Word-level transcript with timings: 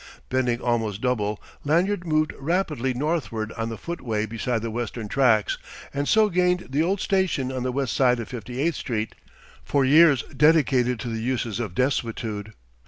Bending 0.29 0.59
almost 0.59 0.99
double 0.99 1.39
Lanyard 1.63 2.07
moved 2.07 2.33
rapidly 2.39 2.91
northward 2.91 3.51
on 3.51 3.69
the 3.69 3.77
footway 3.77 4.25
beside 4.25 4.63
the 4.63 4.71
western 4.71 5.07
tracks, 5.07 5.59
and 5.93 6.07
so 6.07 6.27
gained 6.27 6.65
the 6.69 6.81
old 6.81 6.99
station 6.99 7.51
on 7.51 7.61
the 7.61 7.71
west 7.71 7.93
side 7.93 8.19
of 8.19 8.27
Fifty 8.27 8.59
eighth 8.59 8.73
Street, 8.73 9.13
for 9.63 9.85
years 9.85 10.23
dedicated 10.35 10.99
to 11.01 11.07
the 11.09 11.21
uses 11.21 11.59
of 11.59 11.75
desuetude. 11.75 12.53